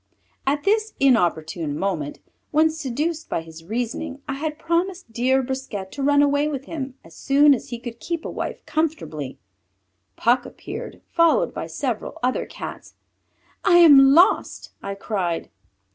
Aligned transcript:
At 0.47 0.63
this 0.63 0.93
inopportune 0.99 1.77
moment, 1.77 2.17
when 2.49 2.71
seduced 2.71 3.29
by 3.29 3.41
his 3.43 3.63
reasoning, 3.63 4.19
I 4.27 4.33
had 4.33 4.57
promised 4.57 5.13
dear 5.13 5.43
Brisquet 5.43 5.91
to 5.91 6.01
run 6.01 6.23
away 6.23 6.47
with 6.47 6.65
him 6.65 6.95
as 7.03 7.13
soon 7.15 7.53
as 7.53 7.69
he 7.69 7.77
could 7.77 7.99
keep 7.99 8.25
a 8.25 8.29
wife 8.31 8.65
comfortably, 8.65 9.37
Puck 10.15 10.43
appeared, 10.43 11.01
followed 11.05 11.53
by 11.53 11.67
several 11.67 12.17
other 12.23 12.47
Cats. 12.47 12.95
"I 13.63 13.77
am 13.77 14.15
lost!" 14.15 14.71
I 14.81 14.95
cried. 14.95 15.51